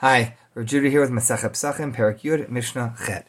Hi, 0.00 0.36
Rav 0.54 0.66
Judah 0.66 0.90
here 0.90 1.00
with 1.00 1.08
Masachet 1.10 1.52
Pesachim, 1.52 1.94
Perak 1.94 2.20
Yud, 2.20 2.50
Mishnah 2.50 2.96
Chet. 3.06 3.26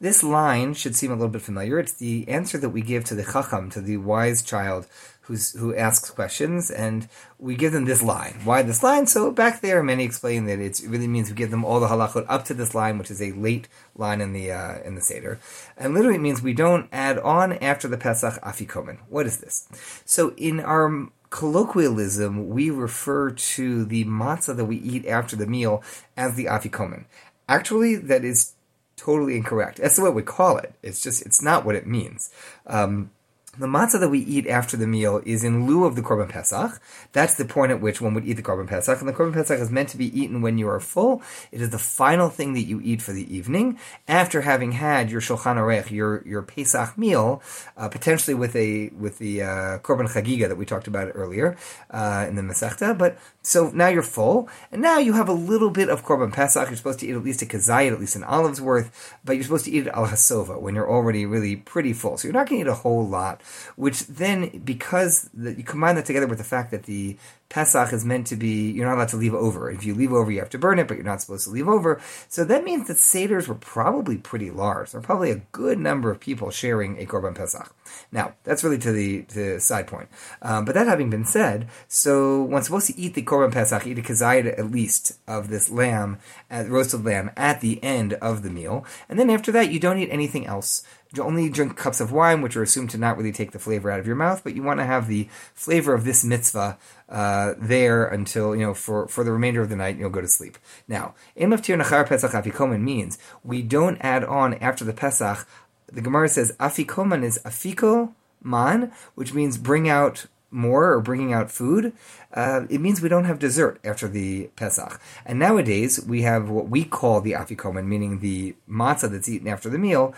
This 0.00 0.22
line 0.22 0.72
should 0.72 0.96
seem 0.96 1.10
a 1.10 1.14
little 1.14 1.28
bit 1.28 1.42
familiar. 1.42 1.78
It's 1.78 1.92
the 1.92 2.26
answer 2.26 2.56
that 2.56 2.70
we 2.70 2.80
give 2.80 3.04
to 3.04 3.14
the 3.14 3.22
chacham, 3.22 3.68
to 3.68 3.82
the 3.82 3.98
wise 3.98 4.42
child 4.42 4.86
who's, 5.20 5.52
who 5.52 5.74
asks 5.74 6.08
questions, 6.08 6.70
and 6.70 7.06
we 7.38 7.54
give 7.54 7.72
them 7.72 7.84
this 7.84 8.02
line. 8.02 8.40
Why 8.44 8.62
this 8.62 8.82
line? 8.82 9.06
So 9.06 9.30
back 9.30 9.60
there, 9.60 9.82
many 9.82 10.04
explain 10.04 10.46
that 10.46 10.58
it 10.58 10.80
really 10.86 11.06
means 11.06 11.28
we 11.28 11.36
give 11.36 11.50
them 11.50 11.62
all 11.62 11.78
the 11.78 11.88
halachot 11.88 12.24
up 12.26 12.46
to 12.46 12.54
this 12.54 12.74
line, 12.74 12.96
which 12.96 13.10
is 13.10 13.20
a 13.20 13.32
late 13.32 13.68
line 13.94 14.22
in 14.22 14.32
the 14.32 14.50
uh, 14.50 14.78
in 14.86 14.94
the 14.94 15.02
seder, 15.02 15.38
and 15.76 15.92
literally 15.92 16.16
it 16.16 16.22
means 16.22 16.40
we 16.40 16.54
don't 16.54 16.88
add 16.92 17.18
on 17.18 17.52
after 17.58 17.88
the 17.88 17.98
Pesach 17.98 18.40
afikomen. 18.42 19.00
What 19.10 19.26
is 19.26 19.36
this? 19.36 19.68
So 20.06 20.32
in 20.38 20.60
our 20.60 21.10
colloquialism, 21.34 22.48
we 22.48 22.70
refer 22.70 23.28
to 23.28 23.84
the 23.84 24.04
matzah 24.04 24.56
that 24.56 24.66
we 24.66 24.76
eat 24.76 25.04
after 25.04 25.34
the 25.34 25.48
meal 25.48 25.82
as 26.16 26.36
the 26.36 26.44
afikomen. 26.44 27.06
Actually, 27.48 27.96
that 27.96 28.24
is 28.24 28.52
totally 28.96 29.36
incorrect. 29.36 29.78
That's 29.78 29.98
way 29.98 30.10
we 30.10 30.22
call 30.22 30.58
it. 30.58 30.74
It's 30.80 31.02
just, 31.02 31.26
it's 31.26 31.42
not 31.42 31.64
what 31.64 31.74
it 31.74 31.88
means. 31.88 32.30
Um, 32.68 33.10
the 33.58 33.66
matzah 33.66 34.00
that 34.00 34.08
we 34.08 34.20
eat 34.20 34.46
after 34.46 34.76
the 34.76 34.86
meal 34.86 35.22
is 35.24 35.44
in 35.44 35.66
lieu 35.66 35.84
of 35.84 35.96
the 35.96 36.02
korban 36.02 36.28
pesach. 36.28 36.80
That's 37.12 37.34
the 37.34 37.44
point 37.44 37.72
at 37.72 37.80
which 37.80 38.00
one 38.00 38.14
would 38.14 38.24
eat 38.24 38.34
the 38.34 38.42
korban 38.42 38.66
pesach, 38.66 38.98
and 39.00 39.08
the 39.08 39.12
korban 39.12 39.32
pesach 39.32 39.60
is 39.60 39.70
meant 39.70 39.88
to 39.90 39.96
be 39.96 40.18
eaten 40.18 40.42
when 40.42 40.58
you 40.58 40.68
are 40.68 40.80
full. 40.80 41.22
It 41.52 41.60
is 41.60 41.70
the 41.70 41.78
final 41.78 42.28
thing 42.28 42.54
that 42.54 42.62
you 42.62 42.80
eat 42.82 43.02
for 43.02 43.12
the 43.12 43.34
evening 43.34 43.78
after 44.08 44.42
having 44.42 44.72
had 44.72 45.10
your 45.10 45.20
shulchan 45.20 45.56
aruch, 45.56 45.90
your 45.90 46.22
your 46.26 46.42
pesach 46.42 46.98
meal, 46.98 47.42
uh, 47.76 47.88
potentially 47.88 48.34
with 48.34 48.56
a 48.56 48.88
with 48.98 49.18
the 49.18 49.42
uh, 49.42 49.78
korban 49.78 50.08
chagiga 50.08 50.48
that 50.48 50.56
we 50.56 50.66
talked 50.66 50.86
about 50.86 51.12
earlier 51.14 51.56
uh, 51.90 52.26
in 52.28 52.36
the 52.36 52.42
masechta. 52.42 52.96
But 52.96 53.18
so 53.42 53.70
now 53.70 53.88
you're 53.88 54.02
full, 54.02 54.48
and 54.72 54.82
now 54.82 54.98
you 54.98 55.12
have 55.12 55.28
a 55.28 55.32
little 55.32 55.70
bit 55.70 55.88
of 55.88 56.04
korban 56.04 56.32
pesach. 56.32 56.68
You're 56.68 56.76
supposed 56.76 57.00
to 57.00 57.06
eat 57.06 57.14
at 57.14 57.22
least 57.22 57.42
a 57.42 57.46
kazayit, 57.46 57.92
at 57.92 58.00
least 58.00 58.16
an 58.16 58.24
olive's 58.24 58.60
worth, 58.60 59.16
but 59.24 59.34
you're 59.34 59.44
supposed 59.44 59.66
to 59.66 59.70
eat 59.70 59.86
it 59.86 59.94
al 59.94 60.06
hasova 60.06 60.60
when 60.60 60.74
you're 60.74 60.90
already 60.90 61.26
really 61.26 61.56
pretty 61.56 61.92
full. 61.92 62.16
So 62.16 62.26
you're 62.26 62.32
not 62.32 62.48
going 62.48 62.64
to 62.64 62.68
eat 62.68 62.72
a 62.72 62.74
whole 62.74 63.06
lot 63.06 63.40
which 63.76 64.06
then, 64.06 64.62
because 64.64 65.28
the, 65.34 65.54
you 65.54 65.64
combine 65.64 65.94
that 65.96 66.06
together 66.06 66.26
with 66.26 66.38
the 66.38 66.44
fact 66.44 66.70
that 66.70 66.84
the 66.84 67.16
Pesach 67.50 67.92
is 67.92 68.04
meant 68.04 68.26
to 68.26 68.36
be, 68.36 68.72
you're 68.72 68.86
not 68.86 68.96
allowed 68.96 69.08
to 69.10 69.16
leave 69.16 69.34
over. 69.34 69.70
If 69.70 69.84
you 69.84 69.94
leave 69.94 70.12
over, 70.12 70.30
you 70.32 70.40
have 70.40 70.50
to 70.50 70.58
burn 70.58 70.78
it, 70.78 70.88
but 70.88 70.96
you're 70.96 71.04
not 71.04 71.20
supposed 71.20 71.44
to 71.44 71.50
leave 71.50 71.68
over. 71.68 72.00
So 72.28 72.42
that 72.44 72.64
means 72.64 72.88
that 72.88 72.96
Seder's 72.96 73.46
were 73.46 73.54
probably 73.54 74.16
pretty 74.16 74.50
large. 74.50 74.90
There 74.90 74.98
are 74.98 75.04
probably 75.04 75.30
a 75.30 75.42
good 75.52 75.78
number 75.78 76.10
of 76.10 76.18
people 76.18 76.50
sharing 76.50 77.00
a 77.00 77.06
Korban 77.06 77.34
Pesach. 77.34 77.72
Now, 78.10 78.34
that's 78.42 78.64
really 78.64 78.78
to 78.78 78.90
the, 78.90 79.22
to 79.22 79.60
side 79.60 79.86
point. 79.86 80.08
Um, 80.42 80.64
but 80.64 80.74
that 80.74 80.88
having 80.88 81.10
been 81.10 81.24
said, 81.24 81.68
so 81.86 82.42
one's 82.42 82.66
supposed 82.66 82.88
to 82.88 82.98
eat 82.98 83.14
the 83.14 83.22
Korban 83.22 83.52
Pesach, 83.52 83.86
eat 83.86 83.98
a 83.98 84.02
kazayit 84.02 84.58
at 84.58 84.70
least 84.70 85.18
of 85.28 85.48
this 85.48 85.70
lamb, 85.70 86.18
roasted 86.50 87.04
lamb, 87.04 87.30
at 87.36 87.60
the 87.60 87.80
end 87.84 88.14
of 88.14 88.42
the 88.42 88.50
meal. 88.50 88.84
And 89.08 89.16
then 89.16 89.30
after 89.30 89.52
that, 89.52 89.70
you 89.70 89.78
don't 89.78 89.98
eat 89.98 90.10
anything 90.10 90.46
else. 90.46 90.82
You 91.14 91.22
only 91.22 91.48
drink 91.48 91.76
cups 91.76 92.00
of 92.00 92.12
wine, 92.12 92.42
which 92.42 92.56
are 92.56 92.62
assumed 92.62 92.90
to 92.90 92.98
not 92.98 93.16
really 93.16 93.32
take 93.32 93.52
the 93.52 93.58
flavor 93.58 93.90
out 93.90 94.00
of 94.00 94.06
your 94.06 94.16
mouth, 94.16 94.42
but 94.42 94.54
you 94.54 94.62
want 94.62 94.80
to 94.80 94.86
have 94.86 95.06
the 95.06 95.28
flavor 95.54 95.94
of 95.94 96.04
this 96.04 96.24
mitzvah 96.24 96.78
uh, 97.08 97.54
there 97.58 98.04
until, 98.06 98.54
you 98.56 98.62
know, 98.62 98.74
for, 98.74 99.06
for 99.08 99.22
the 99.22 99.32
remainder 99.32 99.62
of 99.62 99.68
the 99.68 99.76
night, 99.76 99.90
and 99.90 100.00
you'll 100.00 100.10
go 100.10 100.20
to 100.20 100.28
sleep. 100.28 100.58
Now, 100.88 101.14
Imaftir 101.36 101.80
Nachar 101.80 102.08
Pesach 102.08 102.32
Afikomen 102.32 102.80
means 102.80 103.18
we 103.42 103.62
don't 103.62 103.98
add 104.00 104.24
on 104.24 104.54
after 104.54 104.84
the 104.84 104.92
Pesach. 104.92 105.46
The 105.86 106.00
Gemara 106.00 106.28
says 106.28 106.52
Afikoman 106.58 107.22
is 107.22 107.38
Afiko 107.44 108.12
man, 108.42 108.92
which 109.14 109.32
means 109.32 109.56
bring 109.58 109.88
out 109.88 110.26
more 110.54 110.92
or 110.92 111.00
bringing 111.00 111.32
out 111.32 111.50
food, 111.50 111.92
uh, 112.32 112.62
it 112.70 112.80
means 112.80 113.02
we 113.02 113.08
don't 113.08 113.24
have 113.24 113.38
dessert 113.38 113.80
after 113.84 114.06
the 114.06 114.48
Pesach. 114.56 115.00
And 115.26 115.38
nowadays 115.38 116.00
we 116.06 116.22
have 116.22 116.48
what 116.48 116.68
we 116.68 116.84
call 116.84 117.20
the 117.20 117.32
afikoman, 117.32 117.86
meaning 117.86 118.20
the 118.20 118.54
matzah 118.70 119.10
that's 119.10 119.28
eaten 119.28 119.48
after 119.48 119.68
the 119.68 119.78
meal, 119.78 120.14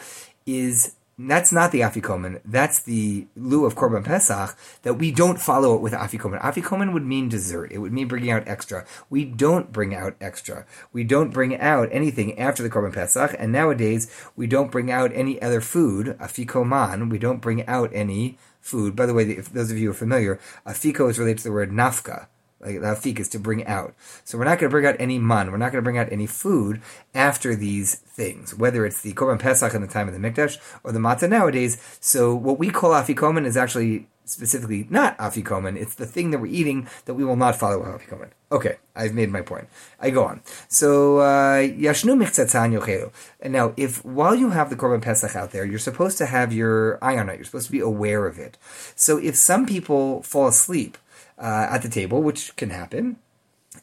is 0.46 0.94
that's 1.18 1.50
not 1.50 1.72
the 1.72 1.80
afikomen. 1.80 2.40
That's 2.44 2.78
the 2.80 3.26
lieu 3.36 3.64
of 3.64 3.74
korban 3.74 4.04
pesach 4.04 4.54
that 4.82 4.94
we 4.94 5.10
don't 5.10 5.40
follow 5.40 5.74
it 5.74 5.80
with 5.80 5.94
afikomen. 5.94 6.40
Afikomen 6.42 6.92
would 6.92 7.06
mean 7.06 7.30
dessert. 7.30 7.72
It 7.72 7.78
would 7.78 7.92
mean 7.92 8.06
bringing 8.06 8.30
out 8.30 8.46
extra. 8.46 8.84
We 9.08 9.24
don't 9.24 9.72
bring 9.72 9.94
out 9.94 10.14
extra. 10.20 10.66
We 10.92 11.04
don't 11.04 11.32
bring 11.32 11.58
out 11.58 11.88
anything 11.90 12.38
after 12.38 12.62
the 12.62 12.68
korban 12.68 12.92
pesach. 12.92 13.34
And 13.38 13.50
nowadays 13.50 14.10
we 14.36 14.46
don't 14.46 14.70
bring 14.70 14.90
out 14.90 15.10
any 15.14 15.40
other 15.40 15.62
food. 15.62 16.16
Afikoman. 16.20 17.10
We 17.10 17.18
don't 17.18 17.40
bring 17.40 17.66
out 17.66 17.90
any 17.94 18.36
food. 18.60 18.94
By 18.94 19.06
the 19.06 19.14
way, 19.14 19.24
if 19.24 19.50
those 19.50 19.70
of 19.70 19.78
you 19.78 19.90
are 19.90 19.94
familiar, 19.94 20.38
afiko 20.66 21.08
is 21.08 21.18
related 21.18 21.38
to 21.38 21.44
the 21.44 21.52
word 21.52 21.70
nafka 21.70 22.26
like 22.66 23.06
is 23.20 23.28
to 23.30 23.38
bring 23.38 23.66
out. 23.66 23.94
So 24.24 24.38
we're 24.38 24.44
not 24.44 24.58
going 24.58 24.70
to 24.70 24.74
bring 24.74 24.86
out 24.86 24.96
any 24.98 25.18
man. 25.18 25.50
We're 25.50 25.58
not 25.58 25.72
going 25.72 25.82
to 25.82 25.86
bring 25.86 25.98
out 25.98 26.10
any 26.10 26.26
food 26.26 26.80
after 27.14 27.54
these 27.54 27.94
things, 27.94 28.54
whether 28.54 28.84
it's 28.84 29.00
the 29.00 29.12
korban 29.12 29.38
pesach 29.38 29.74
in 29.74 29.82
the 29.82 29.86
time 29.86 30.08
of 30.08 30.14
the 30.14 30.20
mikdash 30.20 30.58
or 30.82 30.92
the 30.92 30.98
matzah 30.98 31.28
nowadays. 31.28 31.80
So 32.00 32.34
what 32.34 32.58
we 32.58 32.70
call 32.70 32.90
afikomen 32.90 33.46
is 33.46 33.56
actually 33.56 34.08
specifically 34.26 34.86
not 34.90 35.16
afikomen. 35.18 35.76
It's 35.76 35.94
the 35.94 36.06
thing 36.06 36.30
that 36.30 36.38
we're 36.38 36.52
eating 36.52 36.88
that 37.04 37.14
we 37.14 37.24
will 37.24 37.36
not 37.36 37.56
follow 37.56 37.82
afikomen. 37.82 38.30
Okay, 38.50 38.76
I've 38.94 39.14
made 39.14 39.30
my 39.30 39.40
point. 39.40 39.68
I 39.98 40.10
go 40.10 40.24
on. 40.24 40.40
So 40.68 41.18
uh, 41.18 41.58
yashnu 41.60 42.16
miktzatan 42.16 42.78
yochelu. 42.78 43.12
And 43.40 43.52
now, 43.52 43.72
if 43.76 44.04
while 44.04 44.34
you 44.34 44.50
have 44.50 44.70
the 44.70 44.76
korban 44.76 45.02
pesach 45.02 45.34
out 45.34 45.52
there, 45.52 45.64
you're 45.64 45.78
supposed 45.78 46.18
to 46.18 46.26
have 46.26 46.52
your 46.52 47.02
eye 47.02 47.18
on 47.18 47.28
it. 47.28 47.36
You're 47.36 47.44
supposed 47.44 47.66
to 47.66 47.72
be 47.72 47.80
aware 47.80 48.26
of 48.26 48.38
it. 48.38 48.58
So 48.94 49.18
if 49.18 49.36
some 49.36 49.66
people 49.66 50.22
fall 50.22 50.48
asleep 50.48 50.98
uh, 51.38 51.68
at 51.70 51.82
the 51.82 51.88
table, 51.88 52.22
which 52.22 52.54
can 52.56 52.70
happen. 52.70 53.16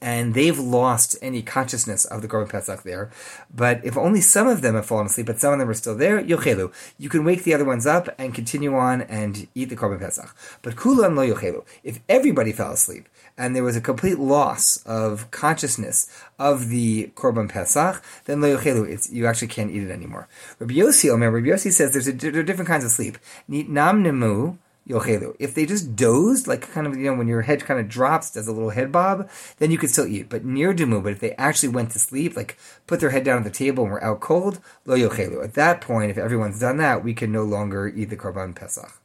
And 0.01 0.33
they've 0.33 0.57
lost 0.57 1.15
any 1.21 1.43
consciousness 1.43 2.03
of 2.03 2.21
the 2.21 2.27
Korban 2.27 2.49
Pesach 2.49 2.81
there. 2.81 3.11
But 3.53 3.85
if 3.85 3.95
only 3.95 4.21
some 4.21 4.47
of 4.47 4.61
them 4.61 4.75
have 4.75 4.87
fallen 4.87 5.05
asleep, 5.05 5.27
but 5.27 5.39
some 5.39 5.53
of 5.53 5.59
them 5.59 5.69
are 5.69 5.75
still 5.75 5.95
there, 5.95 6.21
yochelu. 6.21 6.73
You 6.97 7.09
can 7.09 7.23
wake 7.23 7.43
the 7.43 7.53
other 7.53 7.63
ones 7.63 7.85
up 7.85 8.09
and 8.17 8.33
continue 8.33 8.75
on 8.75 9.03
and 9.03 9.47
eat 9.53 9.69
the 9.69 9.75
Korban 9.75 9.99
Pesach. 9.99 10.35
But 10.61 10.75
kulan 10.75 11.15
lo 11.15 11.25
yochelu. 11.27 11.63
If 11.83 11.99
everybody 12.09 12.51
fell 12.51 12.71
asleep 12.71 13.07
and 13.37 13.55
there 13.55 13.63
was 13.63 13.75
a 13.75 13.81
complete 13.81 14.19
loss 14.19 14.77
of 14.85 15.29
consciousness 15.31 16.09
of 16.39 16.69
the 16.69 17.11
Korban 17.15 17.47
Pesach, 17.47 18.03
then 18.25 18.41
lo 18.41 18.57
yochelu. 18.57 18.89
It's, 18.89 19.11
you 19.11 19.27
actually 19.27 19.49
can't 19.49 19.71
eat 19.71 19.83
it 19.83 19.91
anymore. 19.91 20.27
Rabbi 20.57 20.73
Yossi, 20.73 21.11
Omer, 21.11 21.29
Rabbi 21.29 21.47
Yossi 21.47 21.71
says 21.71 21.93
there's 21.93 22.07
a, 22.07 22.13
there 22.13 22.41
are 22.41 22.43
different 22.43 22.67
kinds 22.67 22.83
of 22.83 22.91
sleep. 22.91 23.19
Nam 23.47 24.03
nemu, 24.03 24.57
yochelu. 24.87 25.35
If 25.39 25.53
they 25.53 25.65
just 25.65 25.95
dozed, 25.95 26.47
like 26.47 26.71
kind 26.71 26.87
of, 26.87 26.95
you 26.97 27.05
know, 27.05 27.17
when 27.17 27.27
your 27.27 27.41
head 27.41 27.65
kind 27.65 27.79
of 27.79 27.87
drops, 27.87 28.31
does 28.31 28.47
a 28.47 28.51
little 28.51 28.71
head 28.71 28.91
bob, 28.91 29.29
then 29.59 29.71
you 29.71 29.77
could 29.77 29.89
still 29.89 30.07
eat. 30.07 30.29
But 30.29 30.45
nirdemu, 30.45 31.03
but 31.03 31.13
if 31.13 31.19
they 31.19 31.33
actually 31.33 31.69
went 31.69 31.91
to 31.91 31.99
sleep, 31.99 32.35
like 32.35 32.57
put 32.87 32.99
their 32.99 33.11
head 33.11 33.23
down 33.23 33.37
on 33.37 33.43
the 33.43 33.49
table 33.49 33.83
and 33.83 33.93
were 33.93 34.03
out 34.03 34.19
cold, 34.19 34.59
lo 34.85 34.97
yochelu. 34.97 35.43
At 35.43 35.53
that 35.55 35.81
point, 35.81 36.11
if 36.11 36.17
everyone's 36.17 36.59
done 36.59 36.77
that, 36.77 37.03
we 37.03 37.13
can 37.13 37.31
no 37.31 37.43
longer 37.43 37.87
eat 37.87 38.09
the 38.09 38.17
korban 38.17 38.55
pesach. 38.55 39.02